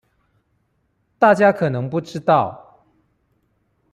[1.19, 2.83] 大家可能不知道